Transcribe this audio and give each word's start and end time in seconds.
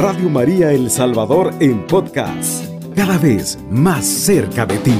Radio 0.00 0.30
María 0.30 0.70
El 0.70 0.90
Salvador 0.90 1.52
en 1.58 1.84
podcast, 1.84 2.64
cada 2.94 3.18
vez 3.18 3.58
más 3.68 4.06
cerca 4.06 4.64
de 4.64 4.78
ti. 4.78 4.94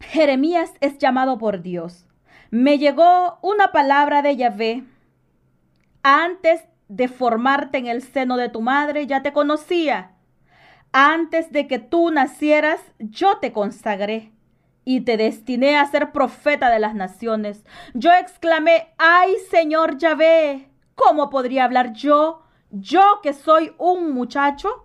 Jeremías 0.00 0.72
es 0.80 0.98
llamado 0.98 1.38
por 1.38 1.62
Dios. 1.62 2.08
Me 2.50 2.78
llegó 2.78 3.38
una 3.40 3.70
palabra 3.70 4.22
de 4.22 4.34
Yahvé. 4.34 4.82
Antes 6.02 6.64
de 6.88 7.06
formarte 7.06 7.78
en 7.78 7.86
el 7.86 8.02
seno 8.02 8.36
de 8.36 8.48
tu 8.48 8.62
madre, 8.62 9.06
ya 9.06 9.22
te 9.22 9.32
conocía. 9.32 10.16
Antes 10.90 11.52
de 11.52 11.68
que 11.68 11.78
tú 11.78 12.10
nacieras, 12.10 12.80
yo 12.98 13.38
te 13.38 13.52
consagré 13.52 14.32
y 14.90 15.02
te 15.02 15.16
destiné 15.16 15.78
a 15.78 15.86
ser 15.86 16.10
profeta 16.10 16.68
de 16.68 16.80
las 16.80 16.96
naciones. 16.96 17.64
Yo 17.94 18.12
exclamé, 18.12 18.88
ay 18.98 19.36
Señor 19.48 19.98
Yahvé, 19.98 20.68
¿cómo 20.96 21.30
podría 21.30 21.62
hablar 21.62 21.92
yo, 21.92 22.42
yo 22.72 23.20
que 23.22 23.32
soy 23.32 23.72
un 23.78 24.12
muchacho? 24.12 24.84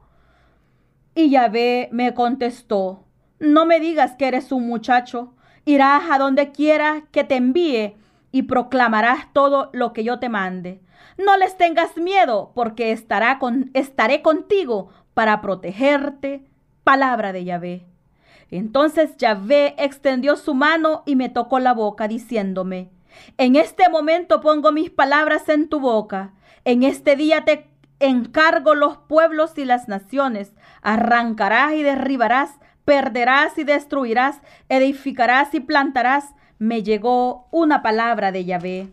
Y 1.16 1.32
Yahvé 1.32 1.90
me 1.92 2.14
contestó, 2.14 3.04
no 3.40 3.66
me 3.66 3.80
digas 3.80 4.16
que 4.16 4.28
eres 4.28 4.52
un 4.52 4.68
muchacho, 4.68 5.34
irás 5.66 6.04
a 6.12 6.20
donde 6.20 6.52
quiera 6.52 7.06
que 7.12 7.24
te 7.24 7.38
envíe 7.38 7.96
y 8.32 8.44
proclamarás 8.44 9.34
todo 9.34 9.72
lo 9.74 9.92
que 9.92 10.04
yo 10.04 10.20
te 10.20 10.30
mande. 10.30 10.84
No 11.18 11.36
les 11.36 11.58
tengas 11.58 11.98
miedo, 11.98 12.52
porque 12.54 12.92
estará 12.92 13.40
con, 13.40 13.72
estaré 13.74 14.22
contigo 14.22 14.90
para 15.16 15.42
protegerte. 15.42 16.46
Palabra 16.84 17.34
de 17.34 17.44
Yahvé. 17.44 17.95
Entonces 18.52 19.18
Yahvé 19.18 19.76
extendió 19.78 20.36
su 20.36 20.54
mano 20.54 21.04
y 21.06 21.16
me 21.16 21.30
tocó 21.30 21.60
la 21.60 21.74
boca, 21.74 22.08
diciéndome, 22.08 22.90
En 23.38 23.56
este 23.56 23.90
momento 23.90 24.42
pongo 24.42 24.72
mis 24.72 24.90
palabras 24.90 25.50
en 25.50 25.68
tu 25.70 25.80
boca. 25.80 26.34
En 26.64 26.84
este 26.84 27.16
día 27.16 27.46
te 27.46 27.70
encargo 28.00 28.76
los 28.76 28.98
pueblos 28.98 29.58
y 29.58 29.66
las 29.66 29.88
naciones. 29.88 30.54
Arrancarás 30.82 31.74
y 31.74 31.84
derribarás, 31.84 32.52
perderás 32.86 33.58
y 33.58 33.64
destruirás, 33.64 34.42
edificarás 34.70 35.54
y 35.54 35.60
plantarás. 35.60 36.34
Me 36.60 36.84
llegó 36.84 37.48
una 37.52 37.82
palabra 37.82 38.32
de 38.32 38.46
Yahvé. 38.46 38.88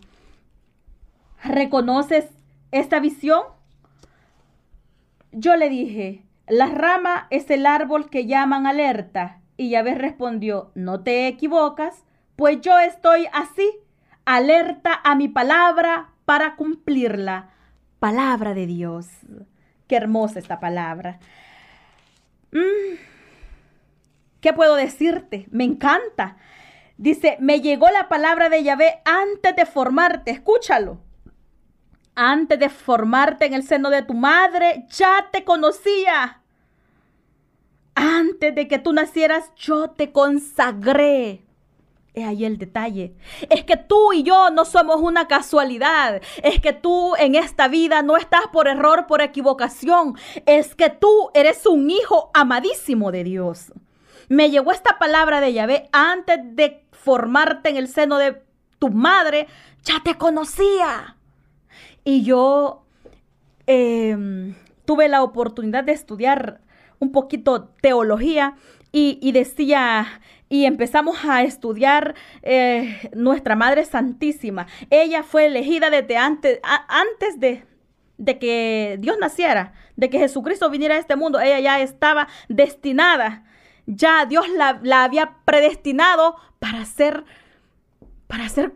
¿Reconoces 1.43 2.25
esta 2.71 2.99
visión? 2.99 3.43
Yo 5.31 5.55
le 5.55 5.69
dije, 5.69 6.23
la 6.47 6.67
rama 6.67 7.27
es 7.29 7.49
el 7.49 7.65
árbol 7.65 8.09
que 8.09 8.25
llaman 8.25 8.67
alerta. 8.67 9.39
Y 9.57 9.69
Yahvé 9.69 9.95
respondió, 9.95 10.71
no 10.75 11.03
te 11.03 11.27
equivocas, 11.27 12.03
pues 12.35 12.61
yo 12.61 12.79
estoy 12.79 13.27
así, 13.31 13.69
alerta 14.25 14.99
a 15.03 15.15
mi 15.15 15.27
palabra 15.27 16.09
para 16.25 16.55
cumplirla. 16.55 17.49
Palabra 17.99 18.53
de 18.53 18.65
Dios. 18.65 19.07
Qué 19.87 19.95
hermosa 19.95 20.39
esta 20.39 20.59
palabra. 20.59 21.19
Mm. 22.51 22.97
¿Qué 24.41 24.53
puedo 24.53 24.75
decirte? 24.75 25.47
Me 25.51 25.63
encanta. 25.63 26.37
Dice, 26.97 27.37
me 27.39 27.61
llegó 27.61 27.89
la 27.89 28.09
palabra 28.09 28.49
de 28.49 28.63
Yahvé 28.63 29.01
antes 29.05 29.55
de 29.55 29.65
formarte. 29.65 30.31
Escúchalo. 30.31 30.99
Antes 32.15 32.59
de 32.59 32.69
formarte 32.69 33.45
en 33.45 33.53
el 33.53 33.63
seno 33.63 33.89
de 33.89 34.03
tu 34.03 34.13
madre, 34.13 34.85
ya 34.89 35.29
te 35.31 35.43
conocía. 35.43 36.42
Antes 37.95 38.55
de 38.55 38.67
que 38.67 38.79
tú 38.79 38.93
nacieras, 38.93 39.51
yo 39.55 39.91
te 39.91 40.11
consagré. 40.11 41.43
Es 42.13 42.25
ahí 42.25 42.45
el 42.45 42.59
detalle. 42.59 43.15
Es 43.49 43.63
que 43.63 43.75
tú 43.75 44.13
y 44.13 44.21
yo 44.23 44.51
no 44.51 44.65
somos 44.65 44.97
una 45.01 45.27
casualidad. 45.27 46.21
Es 46.43 46.59
que 46.61 46.71
tú 46.71 47.15
en 47.17 47.33
esta 47.33 47.67
vida 47.67 48.03
no 48.03 48.17
estás 48.17 48.47
por 48.51 48.67
error, 48.67 49.07
por 49.07 49.21
equivocación. 49.21 50.15
Es 50.45 50.75
que 50.75 50.89
tú 50.89 51.29
eres 51.33 51.65
un 51.65 51.89
hijo 51.89 52.29
amadísimo 52.33 53.11
de 53.11 53.23
Dios. 53.23 53.73
Me 54.29 54.51
llegó 54.51 54.71
esta 54.71 54.99
palabra 54.99 55.41
de 55.41 55.53
Yahvé 55.53 55.89
antes 55.91 56.37
de 56.55 56.85
formarte 56.91 57.69
en 57.69 57.77
el 57.77 57.87
seno 57.87 58.17
de 58.17 58.43
tu 58.77 58.89
madre. 58.89 59.47
Ya 59.83 60.01
te 60.03 60.15
conocía. 60.15 61.17
Y 62.03 62.23
yo 62.23 62.83
em, 63.65 64.55
tuve 64.85 65.09
la 65.09 65.23
oportunidad 65.23 65.83
de 65.83 65.93
estudiar 65.93 66.61
un 67.03 67.11
poquito 67.11 67.69
teología 67.81 68.55
y, 68.95 69.31
decía, 69.31 70.21
y 70.49 70.65
empezamos 70.65 71.25
a 71.25 71.41
estudiar 71.41 72.13
eh, 72.43 73.09
nuestra 73.15 73.55
Madre 73.55 73.85
Santísima. 73.85 74.67
Ella 74.91 75.23
fue 75.23 75.47
elegida 75.47 75.89
desde 75.89 76.15
antes, 76.15 76.59
antes 76.87 77.39
de, 77.39 77.63
de 78.19 78.37
que 78.37 78.97
Dios 78.99 79.17
naciera, 79.19 79.73
de 79.95 80.11
que 80.11 80.19
Jesucristo 80.19 80.69
viniera 80.69 80.95
a 80.95 80.99
este 80.99 81.15
mundo. 81.15 81.39
Ella 81.39 81.59
ya 81.59 81.81
estaba 81.81 82.27
destinada, 82.49 83.45
ya 83.87 84.27
Dios 84.27 84.47
la, 84.49 84.79
la 84.83 85.03
había 85.03 85.37
predestinado 85.43 86.35
para 86.59 86.85
ser, 86.85 87.25
para 88.27 88.47
ser 88.47 88.73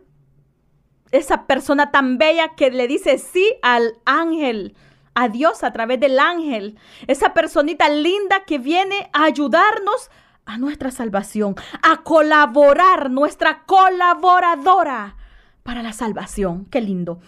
esa 1.12 1.46
persona 1.46 1.92
tan 1.92 2.18
bella 2.18 2.54
que 2.56 2.70
le 2.70 2.88
dice 2.88 3.18
sí 3.18 3.54
al 3.62 3.94
ángel, 4.04 4.74
a 5.18 5.28
Dios 5.28 5.64
a 5.64 5.72
través 5.72 5.98
del 5.98 6.20
ángel, 6.20 6.78
esa 7.08 7.34
personita 7.34 7.88
linda 7.88 8.44
que 8.44 8.58
viene 8.60 9.10
a 9.12 9.24
ayudarnos 9.24 10.12
a 10.46 10.58
nuestra 10.58 10.92
salvación, 10.92 11.56
a 11.82 12.04
colaborar, 12.04 13.10
nuestra 13.10 13.64
colaboradora 13.66 15.16
para 15.64 15.82
la 15.82 15.92
salvación. 15.92 16.66
Qué 16.66 16.80
lindo. 16.80 17.18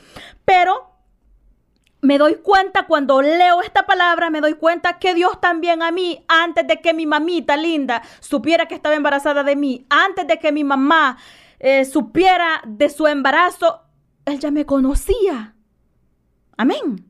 Pero 0.45 0.93
me 2.01 2.17
doy 2.17 2.37
cuenta 2.37 2.87
cuando 2.87 3.23
leo 3.23 3.61
esta 3.61 3.87
palabra, 3.87 4.31
me 4.31 4.41
doy 4.41 4.55
cuenta 4.55 5.01
que 5.01 5.13
Dios 5.13 5.41
también 5.41 5.83
a 5.83 5.91
mí, 5.91 6.25
antes 6.29 6.69
de 6.69 6.81
que 6.81 6.95
mi 6.95 7.07
mamita 7.07 7.57
linda 7.57 8.03
supiera 8.21 8.67
que 8.67 8.77
estaba 8.77 8.95
embarazada 8.95 9.43
de 9.43 9.57
mí, 9.57 9.85
antes 9.91 10.29
de 10.29 10.39
que 10.39 10.53
mi 10.53 10.63
mamá 10.63 11.19
eh, 11.59 11.85
supiera 11.85 12.63
de 12.65 12.89
su 12.89 13.09
embarazo, 13.09 13.83
Él 14.27 14.39
ya 14.39 14.53
me 14.53 14.65
conocía. 14.65 15.57
Amén. 16.57 17.10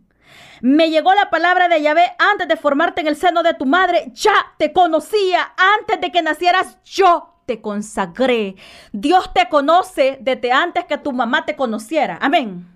Me 0.61 0.91
llegó 0.91 1.15
la 1.15 1.31
palabra 1.31 1.69
de 1.69 1.81
Yahvé 1.81 2.13
antes 2.19 2.49
de 2.49 2.57
formarte 2.57 3.01
en 3.01 3.07
el 3.07 3.17
seno 3.17 3.43
de 3.43 3.55
tu 3.55 3.67
madre. 3.67 4.11
Ya 4.15 4.35
te 4.59 4.73
conocía. 4.73 5.55
Antes 5.79 6.01
de 6.01 6.13
que 6.13 6.23
nacieras, 6.23 6.79
yo 6.85 7.35
te 7.47 7.61
consagré. 7.61 8.57
Dios 8.93 9.33
te 9.33 9.49
conoce 9.49 10.19
desde 10.21 10.53
antes 10.53 10.85
que 10.85 10.99
tu 10.99 11.13
mamá 11.13 11.45
te 11.45 11.57
conociera. 11.57 12.19
Amén. 12.21 12.69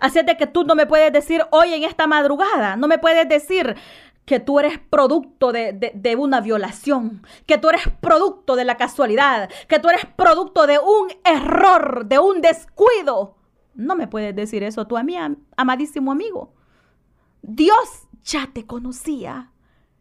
Así 0.00 0.18
es 0.18 0.26
de 0.26 0.36
que 0.36 0.46
tú 0.46 0.64
no 0.64 0.74
me 0.74 0.86
puedes 0.86 1.12
decir 1.12 1.44
hoy 1.50 1.74
en 1.74 1.84
esta 1.84 2.06
madrugada, 2.06 2.76
no 2.76 2.88
me 2.88 2.98
puedes 2.98 3.28
decir, 3.28 3.76
que 4.26 4.40
tú 4.40 4.58
eres 4.58 4.78
producto 4.78 5.52
de, 5.52 6.16
una 6.18 6.40
violación, 6.40 7.22
que 7.46 7.58
tú 7.58 7.70
eres 7.70 7.82
producto 8.00 8.56
de 8.56 8.64
la 8.64 8.76
casualidad, 8.76 9.48
que 9.68 9.78
tú 9.78 9.88
eres 9.88 10.04
producto 10.04 10.66
de 10.66 10.78
un 10.78 11.12
error, 11.24 12.06
de 12.06 12.18
un 12.18 12.42
descuido. 12.42 13.36
No 13.74 13.94
me 13.94 14.08
puedes 14.08 14.34
decir 14.34 14.64
eso 14.64 14.86
tú 14.86 14.96
a 14.96 15.04
mí, 15.04 15.16
amadísimo 15.56 16.10
amigo. 16.10 16.52
Dios 17.46 18.08
ya 18.24 18.50
te 18.52 18.66
conocía. 18.66 19.52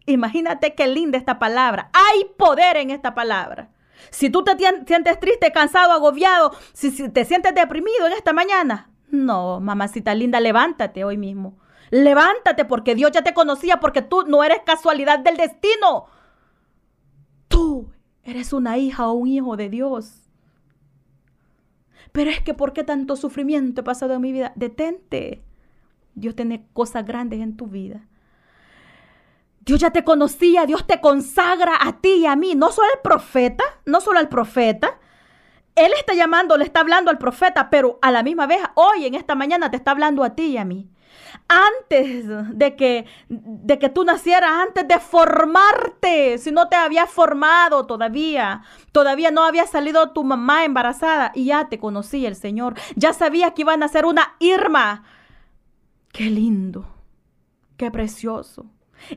Imagínate 0.08 0.74
qué 0.74 0.88
linda 0.88 1.20
esta 1.20 1.38
palabra. 1.38 1.92
Hay 1.94 2.26
poder 2.38 2.78
en 2.78 2.90
esta 2.90 3.14
palabra. 3.14 3.70
Si 4.10 4.32
tú 4.32 4.44
te 4.44 4.58
sientes 4.58 5.20
triste, 5.20 5.52
cansado, 5.52 5.92
agobiado, 5.92 6.52
si, 6.74 7.10
te 7.10 7.24
sientes 7.24 7.54
deprimido 7.54 8.08
en 8.08 8.14
esta 8.14 8.34
mañana, 8.34 8.90
no, 9.12 9.60
mamacita 9.60 10.16
linda, 10.16 10.40
levántate 10.40 11.04
hoy 11.04 11.18
mismo. 11.18 11.60
Levántate 11.92 12.66
porque 12.66 12.96
Dios 12.96 13.12
ya 13.12 13.22
te 13.22 13.36
conocía, 13.36 13.80
porque 13.80 14.02
tú 14.02 14.24
no 14.28 14.44
eres 14.44 14.62
casualidad 14.66 15.20
del 15.20 15.38
destino. 15.38 16.08
Tú 17.48 17.92
eres 18.24 18.54
una 18.54 18.80
hija 18.80 19.08
o 19.08 19.14
un 19.14 19.28
hijo 19.28 19.56
de 19.56 19.70
Dios. 19.70 20.24
Pero 22.12 22.32
es 22.32 22.42
que 22.42 22.56
¿por 22.56 22.74
qué 22.74 22.84
tanto 22.84 23.16
sufrimiento 23.16 23.82
he 23.82 23.84
pasado 23.84 24.16
en 24.16 24.22
mi 24.22 24.32
vida? 24.32 24.52
Detente. 24.56 25.44
Dios 26.16 26.36
tiene 26.36 26.66
cosas 26.74 27.06
grandes 27.06 27.42
en 27.42 27.56
tu 27.56 27.68
vida. 27.68 28.02
Dios 29.60 29.80
ya 29.80 29.92
te 29.92 30.04
conocía, 30.04 30.66
Dios 30.66 30.86
te 30.86 31.02
consagra 31.02 31.78
a 31.80 32.00
ti 32.00 32.16
y 32.16 32.26
a 32.26 32.36
mí, 32.36 32.56
no 32.56 32.72
solo 32.72 32.88
al 32.94 33.02
profeta, 33.02 33.64
no 33.86 34.02
solo 34.02 34.20
al 34.20 34.30
profeta. 34.30 35.00
Él 35.76 35.92
está 35.98 36.14
llamando, 36.14 36.56
le 36.58 36.64
está 36.64 36.80
hablando 36.80 37.12
al 37.12 37.18
profeta, 37.18 37.70
pero 37.70 38.00
a 38.02 38.12
la 38.12 38.24
misma 38.24 38.48
vez, 38.48 38.60
hoy 38.76 39.06
en 39.06 39.16
esta 39.16 39.36
mañana 39.36 39.70
te 39.70 39.78
está 39.78 39.92
hablando 39.92 40.24
a 40.24 40.36
ti 40.36 40.46
y 40.48 40.58
a 40.58 40.66
mí 40.66 40.90
antes 41.48 42.26
de 42.58 42.76
que, 42.76 43.06
de 43.30 43.80
que 43.80 43.90
tú 43.90 44.04
nacieras, 44.04 44.52
antes 44.68 44.88
de 44.88 45.00
formarte, 45.00 46.38
si 46.38 46.52
no 46.52 46.68
te 46.70 46.76
había 46.76 47.06
formado 47.06 47.86
todavía, 47.86 48.64
todavía 48.92 49.32
no 49.32 49.44
había 49.44 49.68
salido 49.68 50.12
tu 50.12 50.24
mamá 50.24 50.66
embarazada 50.66 51.32
y 51.36 51.46
ya 51.46 51.70
te 51.70 51.80
conocía 51.80 52.28
el 52.28 52.36
Señor, 52.36 52.76
ya 52.96 53.14
sabía 53.14 53.52
que 53.52 53.62
iba 53.62 53.74
a 53.74 53.78
nacer 53.78 54.06
una 54.06 54.36
Irma. 54.40 55.04
Qué 56.16 56.30
lindo, 56.30 56.86
qué 57.76 57.92
precioso. 57.92 58.68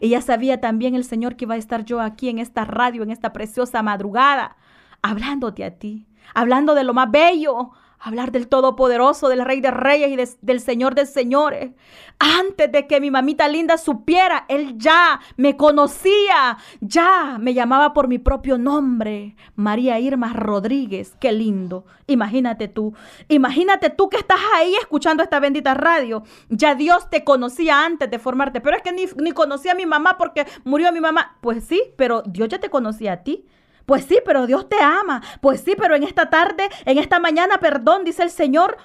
Y 0.01 0.09
ya 0.09 0.21
sabía 0.21 0.61
también 0.61 0.97
el 0.97 1.05
Señor 1.05 1.37
que 1.37 1.45
iba 1.45 1.55
a 1.55 1.59
estar 1.59 1.85
yo 1.85 2.01
aquí 2.01 2.29
en 2.29 2.41
esta 2.41 2.65
radio, 2.65 3.05
en 3.05 3.13
esta 3.13 3.33
preciosa 3.33 3.83
madrugada, 3.85 4.57
hablándote 5.01 5.65
a 5.65 5.79
ti, 5.79 6.09
hablando 6.35 6.75
de 6.75 6.83
lo 6.83 6.95
más 6.95 7.09
bello, 7.09 7.71
hablar 8.01 8.33
del 8.33 8.49
Todopoderoso, 8.49 9.29
del 9.29 9.45
Rey 9.45 9.61
de 9.61 9.71
Reyes 9.71 10.11
y 10.11 10.47
del 10.47 10.61
Señor 10.61 10.95
de 10.95 11.07
Señores. 11.07 11.73
Antes 12.19 12.71
de 12.73 12.87
que 12.87 13.01
mi 13.01 13.11
mamita 13.11 13.47
linda 13.49 13.79
supiera, 13.79 14.45
Él 14.49 14.75
ya 14.77 15.21
me 15.37 15.57
conocía, 15.57 16.59
ya 16.81 17.39
me 17.39 17.55
llamaba 17.55 17.93
por 17.93 18.09
mi 18.09 18.19
propio 18.19 18.59
nombre, 18.59 19.37
María 19.55 20.01
Irma 20.01 20.33
Rodríguez. 20.33 21.15
Qué 21.21 21.33
lindo. 21.33 21.85
Imagínate 22.07 22.69
tú, 22.69 22.95
imagínate 23.29 23.91
tú 23.91 24.09
que 24.09 24.17
estás 24.17 24.41
ahí 24.55 24.75
escuchando 24.81 25.23
esta 25.23 25.41
bendita 25.41 25.75
radio. 25.75 26.23
Ya 26.49 26.75
Dios 26.75 27.09
te 27.11 27.23
conocía 27.23 27.85
antes 27.85 28.11
de 28.11 28.19
formarte, 28.19 28.61
pero 28.61 28.77
es 28.77 28.83
que 28.83 28.93
ni, 28.93 29.07
ni 29.23 29.33
conocía 29.33 29.73
a 29.73 29.77
mi 29.77 29.87
mamá 29.87 30.17
porque 30.19 30.47
murió 30.65 30.93
mi 30.93 31.01
mamá. 31.01 31.37
Pues 31.41 31.65
sí, 31.65 31.83
pero 31.97 32.23
Dios 32.23 32.49
ya 32.49 32.59
te 32.59 32.71
conocía 32.71 33.13
a 33.13 33.23
ti. 33.23 33.45
Pues 33.89 34.05
sí, 34.05 34.19
pero 34.23 34.47
Dios 34.47 34.69
te 34.69 34.77
ama. 34.83 35.23
Pues 35.41 35.63
sí, 35.63 35.73
pero 35.75 35.97
en 35.97 36.03
esta 36.03 36.29
tarde, 36.29 36.69
en 36.85 36.99
esta 36.99 37.21
mañana, 37.21 37.57
perdón, 37.57 38.05
dice 38.05 38.23
el 38.23 38.29
Señor, 38.29 38.77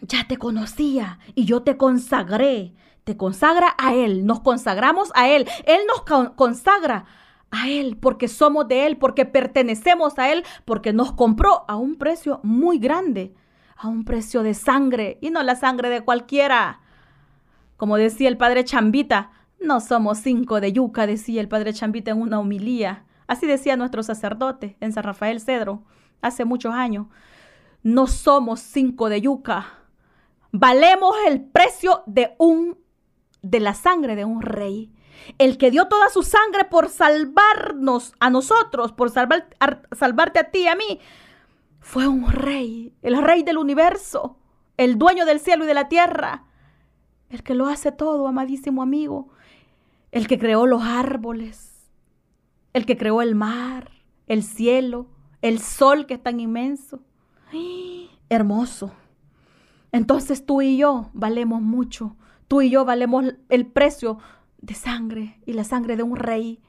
ya 0.00 0.26
te 0.26 0.38
conocía 0.38 1.20
y 1.36 1.44
yo 1.44 1.62
te 1.62 1.76
consagré. 1.76 2.74
Te 3.04 3.16
consagra 3.16 3.76
a 3.78 3.94
Él, 3.94 4.26
nos 4.26 4.40
consagramos 4.40 5.12
a 5.14 5.28
Él. 5.28 5.48
Él 5.66 5.82
nos 5.86 6.32
consagra 6.32 7.04
a 7.52 7.68
Él 7.68 7.96
porque 7.96 8.26
somos 8.26 8.66
de 8.66 8.86
Él, 8.86 8.96
porque 8.96 9.24
pertenecemos 9.24 10.18
a 10.18 10.32
Él, 10.32 10.42
porque 10.64 10.92
nos 10.92 11.12
compró 11.12 11.64
a 11.68 11.76
un 11.76 11.94
precio 11.94 12.40
muy 12.42 12.80
grande, 12.80 13.36
a 13.76 13.86
un 13.86 14.04
precio 14.04 14.42
de 14.42 14.54
sangre 14.54 15.18
y 15.20 15.30
no 15.30 15.44
la 15.44 15.54
sangre 15.54 15.90
de 15.90 16.00
cualquiera. 16.00 16.80
Como 17.76 17.96
decía 17.96 18.28
el 18.28 18.36
padre 18.36 18.64
Chambita, 18.64 19.30
no 19.60 19.78
somos 19.78 20.18
cinco 20.18 20.60
de 20.60 20.72
yuca, 20.72 21.06
decía 21.06 21.40
el 21.40 21.46
padre 21.46 21.72
Chambita 21.72 22.10
en 22.10 22.20
una 22.20 22.40
homilía. 22.40 23.04
Así 23.32 23.46
decía 23.46 23.78
nuestro 23.78 24.02
sacerdote 24.02 24.76
en 24.80 24.92
San 24.92 25.04
Rafael 25.04 25.40
Cedro 25.40 25.84
hace 26.20 26.44
muchos 26.44 26.74
años. 26.74 27.06
No 27.82 28.06
somos 28.06 28.60
cinco 28.60 29.08
de 29.08 29.22
yuca. 29.22 29.78
Valemos 30.50 31.14
el 31.26 31.40
precio 31.40 32.02
de 32.04 32.34
un 32.36 32.76
de 33.40 33.60
la 33.60 33.72
sangre 33.72 34.16
de 34.16 34.26
un 34.26 34.42
rey. 34.42 34.92
El 35.38 35.56
que 35.56 35.70
dio 35.70 35.88
toda 35.88 36.10
su 36.10 36.22
sangre 36.22 36.66
por 36.66 36.90
salvarnos 36.90 38.12
a 38.20 38.28
nosotros, 38.28 38.92
por 38.92 39.08
salvar, 39.08 39.48
salvarte 39.96 40.38
a 40.38 40.50
ti 40.50 40.64
y 40.64 40.68
a 40.68 40.76
mí, 40.76 41.00
fue 41.80 42.06
un 42.06 42.30
rey, 42.30 42.92
el 43.00 43.16
rey 43.16 43.42
del 43.42 43.56
universo, 43.56 44.36
el 44.76 44.98
dueño 44.98 45.24
del 45.24 45.40
cielo 45.40 45.64
y 45.64 45.68
de 45.68 45.74
la 45.74 45.88
tierra, 45.88 46.44
el 47.30 47.42
que 47.42 47.54
lo 47.54 47.66
hace 47.66 47.92
todo, 47.92 48.28
amadísimo 48.28 48.82
amigo, 48.82 49.30
el 50.10 50.26
que 50.26 50.38
creó 50.38 50.66
los 50.66 50.82
árboles, 50.82 51.71
el 52.72 52.86
que 52.86 52.96
creó 52.96 53.22
el 53.22 53.34
mar, 53.34 53.90
el 54.26 54.42
cielo, 54.42 55.06
el 55.42 55.58
sol 55.60 56.06
que 56.06 56.14
es 56.14 56.22
tan 56.22 56.40
inmenso. 56.40 57.00
hermoso. 58.28 58.92
Entonces 59.92 60.46
tú 60.46 60.62
y 60.62 60.78
yo 60.78 61.10
valemos 61.12 61.60
mucho. 61.60 62.16
Tú 62.48 62.62
y 62.62 62.70
yo 62.70 62.84
valemos 62.84 63.26
el 63.48 63.66
precio 63.66 64.18
de 64.58 64.74
sangre 64.74 65.40
y 65.46 65.52
la 65.52 65.64
sangre 65.64 65.96
de 65.96 66.02
un 66.02 66.16
rey. 66.16 66.60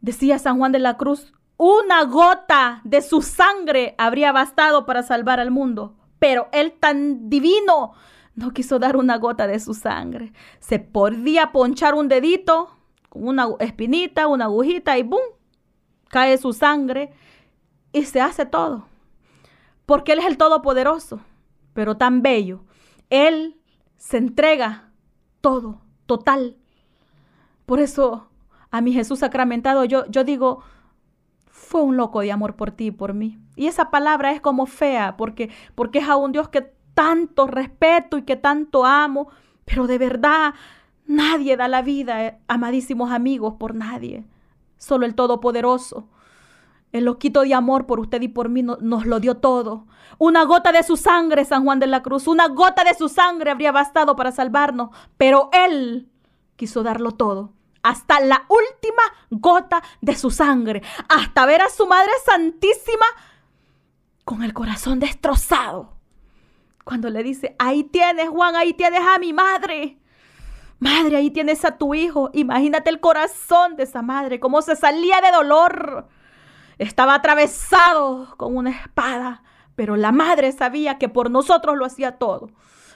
Decía 0.00 0.38
San 0.38 0.58
Juan 0.58 0.72
de 0.72 0.78
la 0.78 0.96
Cruz, 0.96 1.32
una 1.56 2.04
gota 2.04 2.80
de 2.84 3.00
su 3.00 3.22
sangre 3.22 3.94
habría 3.98 4.30
bastado 4.30 4.84
para 4.84 5.02
salvar 5.02 5.40
al 5.40 5.50
mundo, 5.50 5.96
pero 6.18 6.48
él 6.52 6.74
tan 6.78 7.30
divino 7.30 7.92
no 8.34 8.50
quiso 8.52 8.78
dar 8.78 8.96
una 8.96 9.16
gota 9.16 9.46
de 9.46 9.58
su 9.58 9.72
sangre. 9.72 10.32
Se 10.60 10.78
podía 10.78 11.52
ponchar 11.52 11.94
un 11.94 12.08
dedito 12.08 12.75
una 13.16 13.48
espinita, 13.60 14.26
una 14.26 14.46
agujita 14.46 14.98
y 14.98 15.02
¡boom! 15.02 15.22
Cae 16.08 16.38
su 16.38 16.52
sangre 16.52 17.12
y 17.92 18.04
se 18.04 18.20
hace 18.20 18.46
todo. 18.46 18.86
Porque 19.86 20.12
Él 20.12 20.20
es 20.20 20.26
el 20.26 20.36
Todopoderoso, 20.36 21.20
pero 21.72 21.96
tan 21.96 22.22
bello. 22.22 22.64
Él 23.10 23.56
se 23.96 24.18
entrega 24.18 24.90
todo, 25.40 25.80
total. 26.06 26.56
Por 27.66 27.80
eso 27.80 28.28
a 28.70 28.80
mi 28.80 28.92
Jesús 28.92 29.20
sacramentado 29.20 29.84
yo, 29.84 30.06
yo 30.06 30.24
digo, 30.24 30.62
fue 31.46 31.82
un 31.82 31.96
loco 31.96 32.20
de 32.20 32.32
amor 32.32 32.56
por 32.56 32.70
ti 32.70 32.86
y 32.86 32.90
por 32.90 33.14
mí. 33.14 33.38
Y 33.56 33.66
esa 33.66 33.90
palabra 33.90 34.32
es 34.32 34.40
como 34.40 34.66
fea, 34.66 35.16
porque, 35.16 35.50
porque 35.74 36.00
es 36.00 36.08
a 36.08 36.16
un 36.16 36.32
Dios 36.32 36.48
que 36.48 36.72
tanto 36.94 37.46
respeto 37.46 38.18
y 38.18 38.22
que 38.22 38.36
tanto 38.36 38.84
amo, 38.84 39.28
pero 39.64 39.86
de 39.86 39.98
verdad 39.98 40.54
Nadie 41.06 41.56
da 41.56 41.68
la 41.68 41.82
vida, 41.82 42.24
eh, 42.24 42.38
amadísimos 42.48 43.10
amigos, 43.10 43.54
por 43.58 43.74
nadie. 43.74 44.24
Solo 44.76 45.06
el 45.06 45.14
Todopoderoso. 45.14 46.08
El 46.92 47.04
loquito 47.04 47.42
de 47.42 47.54
amor 47.54 47.86
por 47.86 48.00
usted 48.00 48.22
y 48.22 48.28
por 48.28 48.48
mí 48.48 48.62
nos 48.62 49.06
lo 49.06 49.20
dio 49.20 49.36
todo. 49.36 49.86
Una 50.18 50.44
gota 50.44 50.72
de 50.72 50.82
su 50.82 50.96
sangre, 50.96 51.44
San 51.44 51.64
Juan 51.64 51.78
de 51.78 51.86
la 51.86 52.02
Cruz, 52.02 52.26
una 52.26 52.48
gota 52.48 52.84
de 52.84 52.94
su 52.94 53.08
sangre 53.08 53.50
habría 53.50 53.72
bastado 53.72 54.16
para 54.16 54.32
salvarnos, 54.32 54.90
pero 55.16 55.50
Él 55.52 56.08
quiso 56.56 56.82
darlo 56.82 57.12
todo. 57.12 57.52
Hasta 57.82 58.18
la 58.20 58.46
última 58.48 59.02
gota 59.30 59.82
de 60.00 60.16
su 60.16 60.30
sangre. 60.30 60.82
Hasta 61.08 61.46
ver 61.46 61.62
a 61.62 61.68
su 61.68 61.86
Madre 61.86 62.10
Santísima 62.24 63.06
con 64.24 64.42
el 64.42 64.52
corazón 64.52 64.98
destrozado. 64.98 65.96
Cuando 66.82 67.10
le 67.10 67.22
dice, 67.22 67.54
ahí 67.58 67.84
tienes, 67.84 68.28
Juan, 68.28 68.56
ahí 68.56 68.72
tienes 68.72 69.00
a 69.00 69.18
mi 69.18 69.32
madre. 69.32 69.98
Madre, 70.86 71.16
ahí 71.16 71.32
tienes 71.32 71.64
a 71.64 71.78
tu 71.78 71.96
hijo. 71.96 72.30
Imagínate 72.32 72.90
el 72.90 73.00
corazón 73.00 73.74
de 73.74 73.82
esa 73.82 74.02
madre, 74.02 74.38
cómo 74.38 74.62
se 74.62 74.76
salía 74.76 75.20
de 75.20 75.32
dolor. 75.32 76.06
Estaba 76.78 77.16
atravesado 77.16 78.36
con 78.36 78.56
una 78.56 78.70
espada, 78.70 79.42
pero 79.74 79.96
la 79.96 80.12
madre 80.12 80.52
sabía 80.52 80.96
que 80.96 81.08
por 81.08 81.28
nosotros 81.28 81.76
lo 81.76 81.86
hacía 81.86 82.18
todo. 82.18 82.50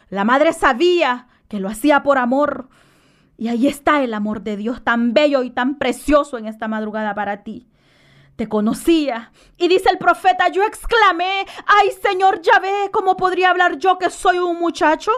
La 0.09 0.23
madre 0.23 0.53
sabía 0.53 1.27
que 1.49 1.59
lo 1.59 1.69
hacía 1.69 2.05
por 2.05 2.19
amor. 2.19 2.69
Y 3.37 3.49
ahí 3.49 3.67
está 3.67 4.05
el 4.05 4.15
amor 4.15 4.43
de 4.43 4.57
Dios 4.57 4.85
tan 4.85 5.13
bello 5.13 5.43
y 5.43 5.51
tan 5.51 5.77
precioso 5.77 6.39
en 6.39 6.47
esta 6.47 6.69
madrugada 6.69 7.17
para 7.17 7.43
ti. 7.43 7.67
Te 8.37 8.49
conocía. 8.49 9.33
Y 9.57 9.67
dice 9.67 9.91
el 9.91 9.99
profeta, 9.99 10.47
yo 10.47 10.63
exclamé, 10.63 11.45
ay 11.67 11.91
Señor 12.01 12.41
Yahvé, 12.41 12.91
¿cómo 12.93 13.17
podría 13.17 13.51
hablar 13.51 13.79
yo 13.79 13.99
que 13.99 14.11
soy 14.11 14.39
un 14.39 14.61
muchacho? 14.61 15.11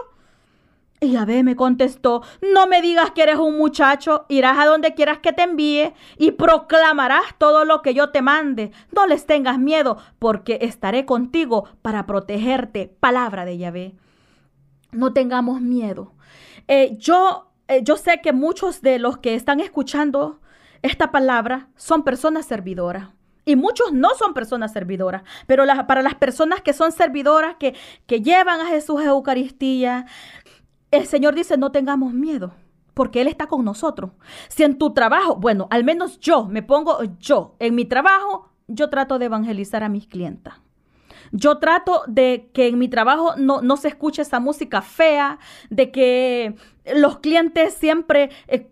Y 1.03 1.43
me 1.43 1.57
contestó, 1.57 2.23
no 2.53 2.65
me 2.65 2.81
digas 2.81 3.11
que 3.11 3.23
eres 3.23 3.35
un 3.35 3.57
muchacho, 3.57 4.25
irás 4.29 4.57
a 4.57 4.65
donde 4.65 4.93
quieras 4.93 5.19
que 5.19 5.33
te 5.33 5.43
envíe 5.43 5.93
y 6.17 6.31
proclamarás 6.31 7.37
todo 7.37 7.65
lo 7.65 7.81
que 7.81 7.93
yo 7.93 8.11
te 8.11 8.21
mande. 8.21 8.71
No 8.95 9.05
les 9.05 9.25
tengas 9.25 9.59
miedo, 9.59 9.97
porque 10.17 10.59
estaré 10.61 11.05
contigo 11.05 11.65
para 11.81 12.05
protegerte. 12.05 12.95
Palabra 13.01 13.43
de 13.43 13.57
Yahvé. 13.57 13.95
No 14.93 15.11
tengamos 15.11 15.59
miedo. 15.59 16.13
Eh, 16.69 16.95
yo, 16.97 17.51
eh, 17.67 17.81
yo 17.83 17.97
sé 17.97 18.21
que 18.21 18.31
muchos 18.31 18.81
de 18.81 18.97
los 18.97 19.17
que 19.17 19.35
están 19.35 19.59
escuchando 19.59 20.39
esta 20.83 21.11
palabra 21.11 21.67
son 21.75 22.03
personas 22.03 22.45
servidoras. 22.45 23.09
Y 23.45 23.57
muchos 23.57 23.91
no 23.91 24.11
son 24.15 24.33
personas 24.33 24.71
servidoras, 24.71 25.23
pero 25.47 25.65
para 25.85 26.01
las 26.01 26.15
personas 26.15 26.61
que 26.61 26.71
son 26.71 26.93
servidoras, 26.93 27.57
que, 27.59 27.75
que 28.07 28.21
llevan 28.21 28.61
a 28.61 28.67
Jesús 28.67 29.01
a 29.01 29.07
Eucaristía, 29.07 30.05
el 30.93 31.07
Señor 31.07 31.35
dice, 31.35 31.57
no 31.57 31.71
tengamos 31.71 32.13
miedo, 32.13 32.53
porque 32.93 33.21
Él 33.21 33.27
está 33.27 33.47
con 33.47 33.65
nosotros. 33.65 34.11
Si 34.47 34.63
en 34.63 34.77
tu 34.77 34.93
trabajo, 34.93 35.35
bueno, 35.35 35.67
al 35.71 35.83
menos 35.83 36.19
yo 36.19 36.45
me 36.45 36.61
pongo 36.61 36.99
yo, 37.19 37.55
en 37.59 37.75
mi 37.75 37.85
trabajo, 37.85 38.49
yo 38.67 38.89
trato 38.89 39.19
de 39.19 39.25
evangelizar 39.25 39.83
a 39.83 39.89
mis 39.89 40.07
clientas. 40.07 40.55
Yo 41.31 41.57
trato 41.57 42.03
de 42.07 42.51
que 42.53 42.67
en 42.67 42.77
mi 42.77 42.89
trabajo 42.89 43.35
no, 43.37 43.61
no 43.61 43.75
se 43.77 43.87
escuche 43.87 44.21
esa 44.21 44.39
música 44.39 44.83
fea, 44.83 45.39
de 45.71 45.91
que 45.91 46.55
los 46.95 47.19
clientes 47.19 47.73
siempre 47.73 48.29
eh, 48.47 48.69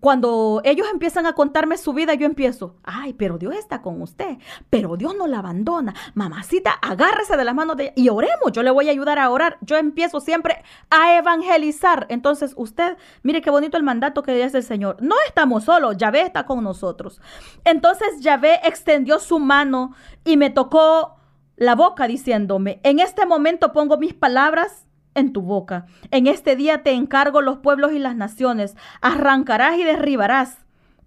cuando 0.00 0.60
ellos 0.64 0.86
empiezan 0.92 1.26
a 1.26 1.34
contarme 1.34 1.76
su 1.76 1.92
vida, 1.92 2.14
yo 2.14 2.26
empiezo, 2.26 2.76
ay, 2.84 3.14
pero 3.14 3.38
Dios 3.38 3.54
está 3.54 3.82
con 3.82 4.00
usted, 4.02 4.38
pero 4.70 4.96
Dios 4.96 5.16
no 5.16 5.26
la 5.26 5.38
abandona. 5.38 5.94
Mamacita, 6.14 6.72
agárrese 6.72 7.36
de 7.36 7.44
las 7.44 7.54
manos 7.54 7.76
de 7.76 7.84
ella 7.84 7.92
y 7.96 8.08
oremos, 8.08 8.52
yo 8.52 8.62
le 8.62 8.70
voy 8.70 8.88
a 8.88 8.92
ayudar 8.92 9.18
a 9.18 9.30
orar. 9.30 9.58
Yo 9.60 9.76
empiezo 9.76 10.20
siempre 10.20 10.62
a 10.90 11.16
evangelizar. 11.16 12.06
Entonces, 12.08 12.54
usted, 12.56 12.96
mire 13.22 13.42
qué 13.42 13.50
bonito 13.50 13.76
el 13.76 13.82
mandato 13.82 14.22
que 14.22 14.34
dice 14.34 14.58
el 14.58 14.64
Señor. 14.64 14.96
No 15.00 15.16
estamos 15.26 15.64
solos, 15.64 15.96
Yahvé 15.96 16.22
está 16.22 16.46
con 16.46 16.62
nosotros. 16.62 17.20
Entonces, 17.64 18.20
Yahvé 18.20 18.60
extendió 18.64 19.18
su 19.18 19.38
mano 19.38 19.94
y 20.24 20.36
me 20.36 20.50
tocó 20.50 21.16
la 21.56 21.74
boca 21.74 22.06
diciéndome, 22.06 22.80
en 22.82 22.98
este 22.98 23.26
momento 23.26 23.72
pongo 23.72 23.96
mis 23.98 24.14
palabras 24.14 24.86
en 25.14 25.32
tu 25.32 25.42
boca. 25.42 25.86
En 26.10 26.26
este 26.26 26.56
día 26.56 26.82
te 26.82 26.92
encargo 26.92 27.40
los 27.40 27.58
pueblos 27.58 27.92
y 27.92 27.98
las 27.98 28.16
naciones. 28.16 28.76
Arrancarás 29.00 29.78
y 29.78 29.84
derribarás. 29.84 30.58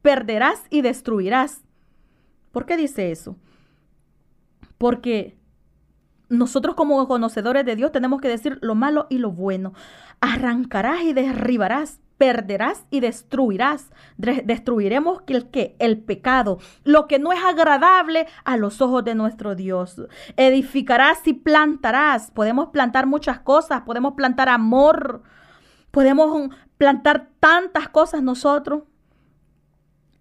Perderás 0.01 0.63
y 0.69 0.81
destruirás. 0.81 1.63
¿Por 2.51 2.65
qué 2.65 2.77
dice 2.77 3.11
eso? 3.11 3.35
Porque 4.77 5.37
nosotros 6.29 6.75
como 6.75 7.07
conocedores 7.07 7.65
de 7.65 7.75
Dios 7.75 7.91
tenemos 7.91 8.21
que 8.21 8.27
decir 8.27 8.59
lo 8.61 8.75
malo 8.75 9.07
y 9.09 9.17
lo 9.17 9.31
bueno. 9.31 9.73
Arrancarás 10.21 11.01
y 11.01 11.13
derribarás. 11.13 11.99
Perderás 12.17 12.85
y 12.89 12.99
destruirás. 12.99 13.91
Destruiremos 14.17 15.21
el 15.27 15.49
que 15.49 15.75
el 15.79 15.99
pecado, 15.99 16.59
lo 16.83 17.07
que 17.07 17.19
no 17.19 17.31
es 17.31 17.43
agradable 17.43 18.27
a 18.43 18.57
los 18.57 18.81
ojos 18.81 19.03
de 19.03 19.15
nuestro 19.15 19.55
Dios. 19.55 20.01
Edificarás 20.37 21.25
y 21.27 21.33
plantarás. 21.33 22.31
Podemos 22.31 22.69
plantar 22.69 23.05
muchas 23.07 23.39
cosas, 23.39 23.81
podemos 23.81 24.13
plantar 24.13 24.49
amor, 24.49 25.23
podemos 25.91 26.49
plantar 26.77 27.29
tantas 27.39 27.89
cosas 27.89 28.21
nosotros 28.21 28.83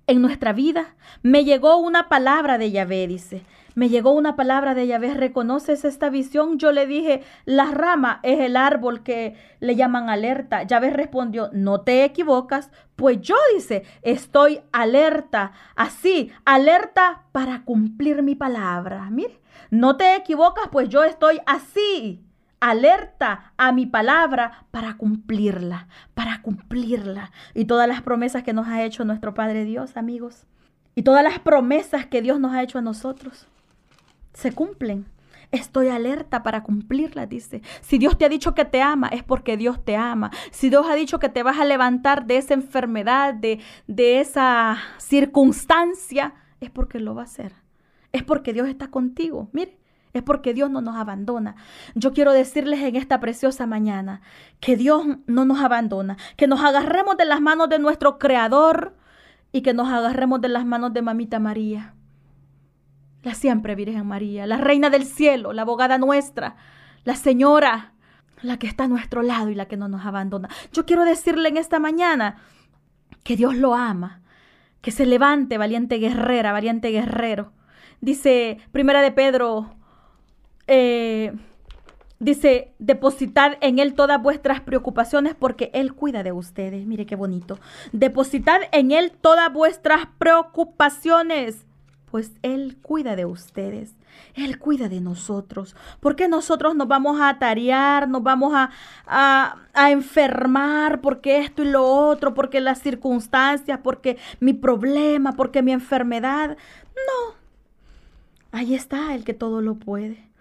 en 0.06 0.23
nuestra 0.23 0.52
vida. 0.52 0.94
Me 1.23 1.44
llegó 1.44 1.76
una 1.76 2.08
palabra 2.08 2.58
de 2.58 2.70
Yahvé, 2.70 3.06
dice. 3.06 3.42
Me 3.75 3.88
llegó 3.88 4.12
una 4.12 4.37
palabra 4.37 4.75
de 4.75 4.87
Yahvé, 4.87 5.14
¿reconoces 5.14 5.84
esta 5.84 6.08
visión? 6.08 6.58
Yo 6.58 6.70
le 6.70 6.87
dije, 6.87 7.23
la 7.44 7.73
rama 7.73 8.20
es 8.23 8.38
el 8.38 8.56
árbol 8.56 9.02
que 9.02 9.34
le 9.58 9.75
llaman 9.75 10.08
alerta. 10.08 10.62
Yahvé 10.62 10.90
respondió, 10.90 11.50
no 11.52 11.80
te 11.80 12.04
equivocas, 12.04 12.70
pues 12.94 13.20
yo 13.20 13.34
dice, 13.52 13.82
estoy 14.02 14.61
alerta, 14.70 15.52
así, 15.75 16.30
alerta 16.44 17.25
para 17.32 17.64
cumplir 17.64 18.23
mi 18.23 18.37
palabra. 18.37 19.11
Mire, 19.11 19.40
no 19.70 19.96
te 19.96 20.14
equivocas, 20.14 20.68
pues 20.70 20.88
yo 20.88 21.02
estoy 21.02 21.40
así 21.44 22.24
alerta 22.71 23.52
a 23.59 23.73
mi 23.73 23.85
palabra 23.85 24.66
para 24.71 24.97
cumplirla, 24.97 25.88
para 26.14 26.40
cumplirla. 26.40 27.30
Y 27.52 27.66
todas 27.66 27.87
las 27.87 28.00
promesas 28.00 28.42
que 28.42 28.54
nos 28.54 28.68
ha 28.68 28.83
hecho 28.85 29.04
nuestro 29.04 29.35
Padre 29.35 29.64
Dios, 29.64 29.97
amigos, 29.97 30.47
y 30.94 31.02
todas 31.02 31.23
las 31.23 31.38
promesas 31.38 32.06
que 32.06 32.23
Dios 32.23 32.40
nos 32.40 32.52
ha 32.52 32.62
hecho 32.62 32.78
a 32.78 32.83
nosotros, 32.83 33.47
se 34.33 34.52
cumplen. 34.52 35.04
Estoy 35.50 35.88
alerta 35.88 36.42
para 36.42 36.62
cumplirla, 36.62 37.26
dice. 37.26 37.61
Si 37.83 37.99
Dios 37.99 38.16
te 38.16 38.25
ha 38.25 38.28
dicho 38.28 38.54
que 38.54 38.64
te 38.64 38.80
ama, 38.80 39.09
es 39.09 39.23
porque 39.23 39.56
Dios 39.56 39.85
te 39.85 39.97
ama. 39.97 40.30
Si 40.50 40.71
Dios 40.71 40.87
ha 40.88 40.94
dicho 40.94 41.18
que 41.18 41.28
te 41.28 41.42
vas 41.42 41.61
a 41.61 41.64
levantar 41.64 42.26
de 42.26 42.38
esa 42.38 42.54
enfermedad, 42.54 43.35
de, 43.35 43.61
de 43.87 44.21
esa 44.21 44.78
circunstancia, 44.97 46.35
es 46.61 46.71
porque 46.71 46.99
lo 46.99 47.14
va 47.14 47.23
a 47.23 47.26
hacer. 47.26 47.52
Es 48.11 48.23
porque 48.23 48.52
Dios 48.52 48.68
está 48.68 48.88
contigo. 48.88 49.49
Mire, 49.52 49.78
es 50.14 50.23
porque 50.23 50.54
Dios 50.54 50.71
no 50.71 50.80
nos 50.80 50.97
abandona. 50.97 51.56
Yo 51.97 52.12
quiero 52.12 52.33
decirles 52.33 52.80
en 52.80 52.94
esta 52.94 53.18
preciosa 53.18 53.66
mañana 53.66 54.23
que 54.61 54.76
Dios 54.76 55.04
no 55.26 55.44
nos 55.44 55.61
abandona, 55.61 56.16
que 56.37 56.47
nos 56.47 56.62
agarremos 56.62 57.16
de 57.16 57.25
las 57.25 57.40
manos 57.40 57.68
de 57.68 57.80
nuestro 57.80 58.18
Creador 58.18 58.97
y 59.50 59.62
que 59.62 59.75
nos 59.75 59.88
agarremos 59.88 60.40
de 60.40 60.49
las 60.49 60.64
manos 60.64 60.92
de 60.94 61.02
Mamita 61.02 61.40
María, 61.40 61.94
la 63.25 63.35
siempre 63.35 63.75
Virgen 63.75 64.06
María, 64.06 64.47
la 64.47 64.59
Reina 64.59 64.88
del 64.88 65.04
Cielo, 65.04 65.52
la 65.52 65.62
abogada 65.62 65.99
nuestra, 65.99 66.54
la 67.02 67.16
Señora, 67.16 67.92
la 68.40 68.56
que 68.56 68.68
está 68.68 68.85
a 68.85 68.88
nuestro 68.88 69.23
lado 69.23 69.50
y 69.50 69.56
la 69.56 69.66
que 69.66 69.76
no 69.76 69.88
nos 69.88 70.06
abandona. 70.06 70.49
Yo 70.73 70.87
quiero 70.87 71.04
decirle 71.04 71.49
en 71.49 71.56
esta 71.56 71.80
mañana 71.80 72.37
que 73.25 73.37
Dios 73.37 73.56
lo 73.56 73.75
ama, 73.75 74.23
que 74.80 74.92
se 74.92 75.06
levante 75.06 75.59
valiente 75.59 75.97
guerrera, 75.99 76.52
valiente 76.52 76.90
guerrero. 76.90 77.52
Dice 78.00 78.59
Primera 78.71 79.02
de 79.02 79.11
Pedro 79.11 79.75
eh, 80.66 81.33
dice, 82.18 82.73
depositad 82.78 83.56
en 83.61 83.78
Él 83.78 83.94
todas 83.94 84.23
vuestras 84.23 84.61
preocupaciones 84.61 85.35
porque 85.35 85.71
Él 85.75 85.94
cuida 85.94 86.23
de 86.23 86.33
ustedes. 86.33 86.87
Mire 86.87 87.06
qué 87.06 87.16
bonito. 87.16 87.59
Depositad 87.92 88.61
en 88.73 88.92
Él 88.92 89.12
todas 89.12 89.52
vuestras 89.52 90.06
preocupaciones, 90.18 91.66
pues 92.11 92.33
Él 92.42 92.78
cuida 92.80 93.16
de 93.16 93.26
ustedes. 93.26 93.94
Él 94.35 94.59
cuida 94.59 94.88
de 94.88 95.00
nosotros. 95.00 95.76
porque 96.00 96.28
nosotros 96.28 96.75
nos 96.75 96.88
vamos 96.88 97.21
a 97.21 97.28
atarear, 97.28 98.09
nos 98.09 98.23
vamos 98.23 98.54
a, 98.54 98.71
a, 99.06 99.56
a, 99.75 99.90
enfermar, 99.90 101.00
porque 101.00 101.38
esto 101.38 101.62
y 101.62 101.66
lo 101.66 101.85
otro, 101.85 102.35
porque 102.35 102.61
las 102.61 102.80
circunstancias, 102.80 103.80
porque 103.83 104.18
mi 104.40 104.52
problema, 104.52 105.33
porque 105.33 105.62
mi 105.62 105.73
enfermedad? 105.73 106.56
No. 106.94 107.35
Ahí 108.52 108.75
está 108.75 109.14
el 109.14 109.25
que 109.25 109.35
todo 109.35 109.61
lo 109.61 109.75
puede. 109.75 110.34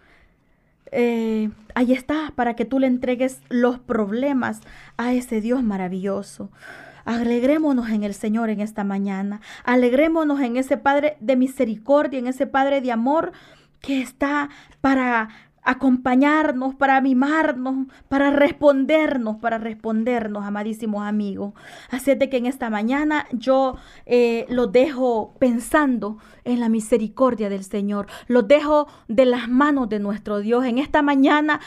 Eh, 0.94 1.50
ahí 1.76 1.94
está, 1.94 2.32
para 2.36 2.56
que 2.56 2.66
tú 2.66 2.80
le 2.80 2.88
entregues 2.88 3.42
los 3.50 3.80
problemas 3.80 4.62
a 4.98 5.14
ese 5.14 5.42
Dios 5.42 5.64
maravilloso. 5.64 6.52
Alegrémonos 7.06 7.90
en 7.90 8.04
el 8.04 8.14
Señor 8.14 8.50
en 8.50 8.62
esta 8.62 8.84
mañana. 8.84 9.42
Alegrémonos 9.66 10.40
en 10.40 10.58
ese 10.58 10.78
Padre 10.78 11.18
de 11.20 11.36
misericordia, 11.36 12.20
en 12.20 12.28
ese 12.28 12.48
Padre 12.48 12.80
de 12.82 12.92
amor 12.92 13.34
que 13.82 14.02
está 14.02 14.50
para 14.80 15.30
acompañarnos, 15.64 16.76
para 16.76 17.02
mimarnos, 17.02 17.88
para 18.10 18.32
respondernos, 18.32 19.38
para 19.38 19.58
respondernos, 19.58 20.46
amadísimos 20.46 21.06
amigos. 21.06 21.54
Así 21.90 22.16
de 22.16 22.30
que 22.30 22.38
en 22.38 22.46
esta 22.46 22.70
mañana 22.70 23.28
yo 23.32 23.76
eh, 24.06 24.46
lo 24.50 24.68
dejo 24.68 25.36
pensando 25.40 26.18
en 26.44 26.60
la 26.60 26.70
misericordia 26.70 27.50
del 27.50 27.64
Señor, 27.64 28.08
lo 28.28 28.44
dejo 28.44 28.88
de 29.08 29.26
las 29.26 29.48
manos 29.48 29.90
de 29.90 30.00
nuestro 30.00 30.40
Dios. 30.40 30.66
En 30.66 30.78
esta 30.78 31.02
mañana 31.02 31.60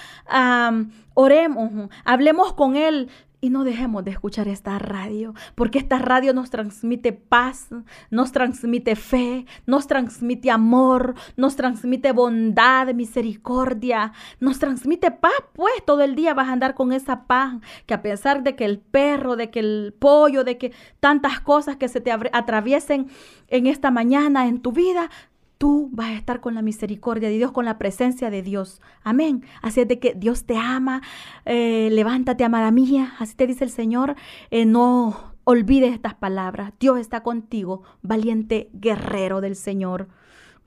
oremos, 1.15 1.91
hablemos 2.05 2.53
con 2.53 2.77
Él, 2.77 3.09
y 3.41 3.51
no 3.51 3.65
dejemos 3.65 4.05
de 4.05 4.11
escuchar 4.11 4.49
esta 4.49 4.79
radio, 4.79 5.35
porque 5.55 5.79
esta 5.79 5.99
radio 5.99 6.33
nos 6.33 6.51
transmite 6.51 7.13
paz, 7.13 7.69
nos 8.11 8.33
transmite 8.33 8.97
fe, 8.97 9.47
nos 9.67 9.87
transmite 9.87 10.51
amor, 10.51 11.15
nos 11.37 11.57
transmite 11.57 12.13
bondad, 12.13 12.93
misericordia, 12.95 14.13
nos 14.41 14.59
transmite 14.59 15.11
paz, 15.11 15.33
pues 15.53 15.73
todo 15.85 16.03
el 16.03 16.15
día 16.15 16.35
vas 16.35 16.49
a 16.49 16.53
andar 16.53 16.75
con 16.75 16.93
esa 16.93 17.27
paz, 17.27 17.55
que 17.87 17.95
a 17.95 18.03
pesar 18.03 18.43
de 18.43 18.57
que 18.57 18.65
el 18.65 18.79
perro, 18.79 19.37
de 19.37 19.51
que 19.51 19.61
el 19.61 19.95
pollo, 19.99 20.45
de 20.45 20.59
que 20.59 20.73
tantas 21.01 21.41
cosas 21.41 21.77
que 21.77 21.89
se 21.89 22.01
te 22.01 22.11
atraviesen 22.11 23.09
en 23.49 23.67
esta 23.67 23.91
mañana 23.91 24.47
en 24.47 24.61
tu 24.61 24.73
vida, 24.73 25.11
tú 25.59 25.89
vas 25.93 26.09
a 26.09 26.15
estar 26.15 26.41
con 26.41 26.55
la 26.55 26.63
misericordia 26.63 27.29
de 27.29 27.37
Dios, 27.37 27.53
con 27.53 27.65
la 27.65 27.79
presencia 27.79 28.31
de 28.31 28.43
Dios. 28.43 28.81
Amén. 29.03 29.45
Así 29.63 29.81
es 29.81 29.89
de 29.89 29.99
que 29.99 30.15
Dios 30.15 30.45
te 30.45 30.57
ama. 30.57 31.03
Eh, 31.45 31.89
levántate, 31.93 32.45
amada 32.45 32.71
mía. 32.71 33.15
Así 33.19 33.35
te 33.35 33.47
dice 33.47 33.65
el 33.65 33.71
Señor. 33.71 34.17
Eh, 34.51 34.67
no 34.67 35.35
olvides 35.45 35.95
estas 35.95 36.15
palabras. 36.15 36.73
Dios 36.81 36.99
está 36.99 37.23
contigo, 37.23 37.83
valiente 38.03 38.71
guerrero 38.73 39.41
del 39.41 39.57
Señor. 39.57 40.09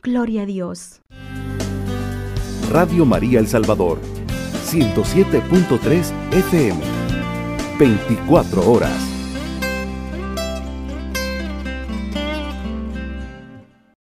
Gloria 0.02 0.44
a 0.44 0.46
Dios. 0.46 1.02
Radio 2.72 3.04
María 3.04 3.40
El 3.40 3.48
Salvador, 3.48 4.00
107.3 4.66 6.14
FM, 6.32 6.80
24 7.80 8.72
horas. 8.72 9.19